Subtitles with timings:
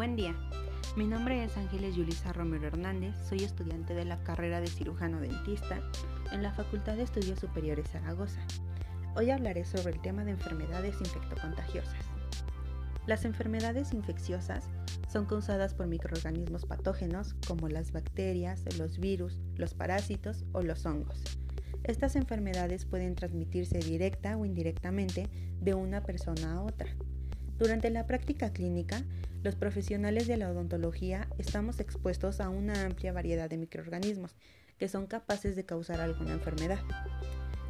[0.00, 0.34] Buen día,
[0.96, 5.78] mi nombre es Ángeles Yulisa Romero Hernández, soy estudiante de la carrera de cirujano dentista
[6.32, 8.40] en la Facultad de Estudios Superiores Zaragoza.
[9.14, 12.02] Hoy hablaré sobre el tema de enfermedades infectocontagiosas.
[13.06, 14.70] Las enfermedades infecciosas
[15.06, 21.22] son causadas por microorganismos patógenos como las bacterias, los virus, los parásitos o los hongos.
[21.84, 25.28] Estas enfermedades pueden transmitirse directa o indirectamente
[25.60, 26.88] de una persona a otra.
[27.60, 29.02] Durante la práctica clínica,
[29.42, 34.34] los profesionales de la odontología estamos expuestos a una amplia variedad de microorganismos
[34.78, 36.78] que son capaces de causar alguna enfermedad.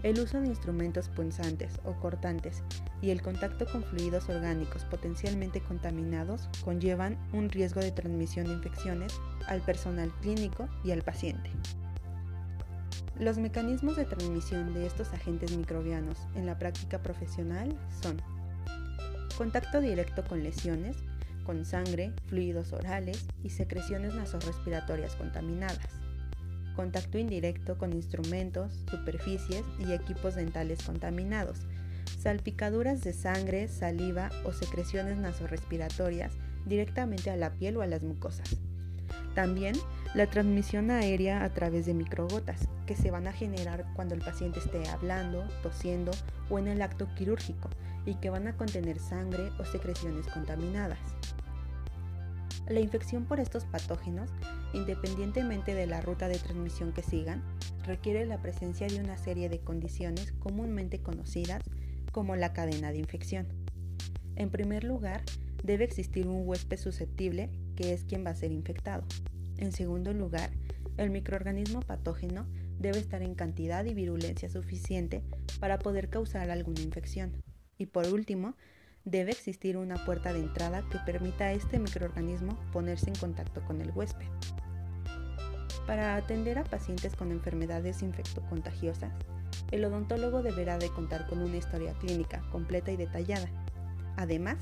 [0.04, 2.62] El uso de instrumentos punzantes o cortantes
[3.02, 9.20] y el contacto con fluidos orgánicos potencialmente contaminados conllevan un riesgo de transmisión de infecciones
[9.48, 11.50] al personal clínico y al paciente.
[13.18, 18.22] Los mecanismos de transmisión de estos agentes microbianos en la práctica profesional son
[19.40, 20.98] contacto directo con lesiones,
[21.46, 25.88] con sangre, fluidos orales y secreciones nasorrespiratorias contaminadas,
[26.76, 31.60] contacto indirecto con instrumentos, superficies y equipos dentales contaminados,
[32.18, 36.34] salpicaduras de sangre, saliva o secreciones nasorrespiratorias
[36.66, 38.58] directamente a la piel o a las mucosas.
[39.34, 39.74] También
[40.14, 44.58] la transmisión aérea a través de microgotas, que se van a generar cuando el paciente
[44.58, 46.10] esté hablando, tosiendo
[46.48, 47.70] o en el acto quirúrgico
[48.04, 50.98] y que van a contener sangre o secreciones contaminadas.
[52.68, 54.30] La infección por estos patógenos,
[54.72, 57.42] independientemente de la ruta de transmisión que sigan,
[57.84, 61.62] requiere la presencia de una serie de condiciones comúnmente conocidas
[62.10, 63.46] como la cadena de infección.
[64.34, 65.22] En primer lugar,
[65.62, 69.04] debe existir un huésped susceptible que es quien va a ser infectado.
[69.60, 70.50] En segundo lugar,
[70.96, 72.46] el microorganismo patógeno
[72.78, 75.22] debe estar en cantidad y virulencia suficiente
[75.60, 77.42] para poder causar alguna infección.
[77.76, 78.56] Y por último,
[79.04, 83.82] debe existir una puerta de entrada que permita a este microorganismo ponerse en contacto con
[83.82, 84.26] el huésped.
[85.86, 89.12] Para atender a pacientes con enfermedades infectocontagiosas,
[89.72, 93.48] el odontólogo deberá de contar con una historia clínica completa y detallada,
[94.16, 94.58] además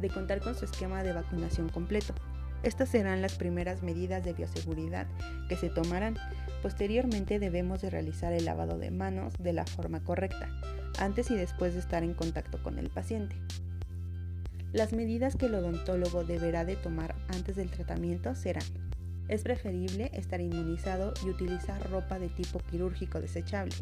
[0.00, 2.14] de contar con su esquema de vacunación completo,
[2.62, 5.06] estas serán las primeras medidas de bioseguridad
[5.48, 6.16] que se tomarán.
[6.62, 10.48] Posteriormente debemos de realizar el lavado de manos de la forma correcta,
[10.98, 13.36] antes y después de estar en contacto con el paciente.
[14.72, 18.64] Las medidas que el odontólogo deberá de tomar antes del tratamiento serán
[19.28, 23.74] es preferible estar inmunizado y utilizar ropa de tipo quirúrgico desechable.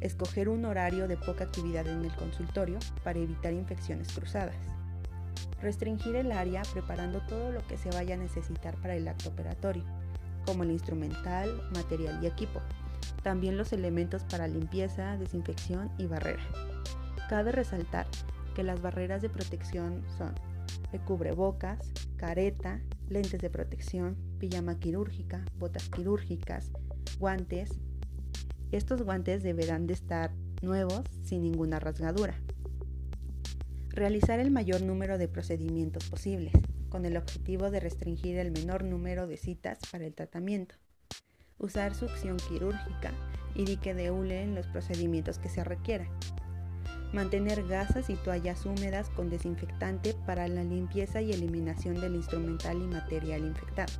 [0.00, 4.77] Escoger un horario de poca actividad en el consultorio para evitar infecciones cruzadas
[5.60, 9.84] Restringir el área preparando todo lo que se vaya a necesitar para el acto operatorio,
[10.46, 12.60] como el instrumental, material y equipo.
[13.22, 16.42] También los elementos para limpieza, desinfección y barrera.
[17.28, 18.06] Cabe resaltar
[18.54, 20.34] que las barreras de protección son
[20.92, 26.70] el cubrebocas, careta, lentes de protección, pijama quirúrgica, botas quirúrgicas,
[27.18, 27.78] guantes.
[28.72, 30.32] Estos guantes deberán de estar
[30.62, 32.34] nuevos sin ninguna rasgadura.
[33.90, 36.52] Realizar el mayor número de procedimientos posibles,
[36.88, 40.74] con el objetivo de restringir el menor número de citas para el tratamiento.
[41.58, 43.12] Usar succión quirúrgica
[43.54, 46.08] y dique de hule en los procedimientos que se requieran.
[47.12, 52.86] Mantener gasas y toallas húmedas con desinfectante para la limpieza y eliminación del instrumental y
[52.86, 53.92] material infectado.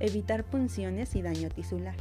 [0.00, 1.96] Evitar punciones y daño tisular.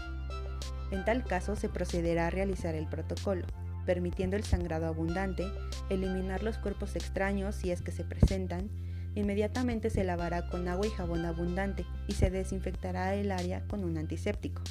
[0.92, 3.46] En tal caso se procederá a realizar el protocolo,
[3.90, 5.52] permitiendo el sangrado abundante,
[5.90, 8.70] eliminar los cuerpos extraños si es que se presentan,
[9.16, 13.98] inmediatamente se lavará con agua y jabón abundante y se desinfectará el área con un
[13.98, 14.62] antiséptico.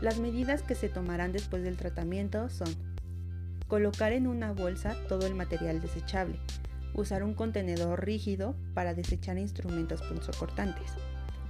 [0.00, 2.68] Las medidas que se tomarán después del tratamiento son
[3.66, 6.38] colocar en una bolsa todo el material desechable,
[6.94, 10.92] usar un contenedor rígido para desechar instrumentos punzocortantes,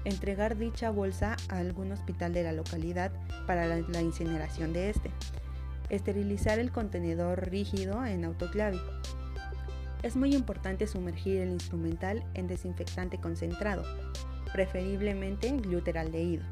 [0.07, 3.13] entregar dicha bolsa a algún hospital de la localidad
[3.47, 5.11] para la, la incineración de este,
[5.89, 8.81] Esterilizar el contenedor rígido en autoclave.
[10.03, 13.85] Es muy importante sumergir el instrumental en desinfectante concentrado,
[14.53, 16.45] preferiblemente gluteraldehído.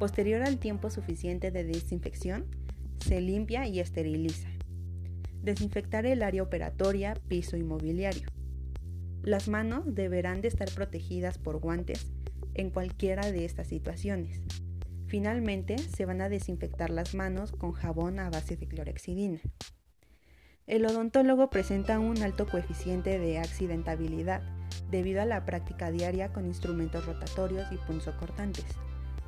[0.00, 2.46] Posterior al tiempo suficiente de desinfección,
[2.98, 4.48] se limpia y esteriliza.
[5.42, 8.26] Desinfectar el área operatoria, piso y mobiliario.
[9.22, 12.12] Las manos deberán de estar protegidas por guantes
[12.54, 14.40] en cualquiera de estas situaciones.
[15.14, 19.38] Finalmente, se van a desinfectar las manos con jabón a base de clorexidina.
[20.66, 24.42] El odontólogo presenta un alto coeficiente de accidentabilidad
[24.90, 28.64] debido a la práctica diaria con instrumentos rotatorios y punzocortantes.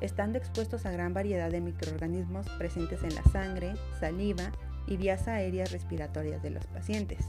[0.01, 4.51] Estando expuestos a gran variedad de microorganismos presentes en la sangre, saliva,
[4.87, 7.25] y vías aéreas respiratorias de los pacientes.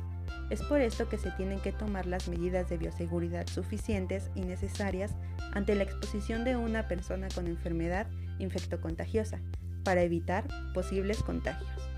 [0.50, 5.14] Es por esto que se tienen que tomar las medidas de bioseguridad suficientes y necesarias
[5.52, 8.06] ante la exposición de una persona con enfermedad
[8.38, 9.40] infectocontagiosa
[9.84, 11.97] para evitar posibles contagios.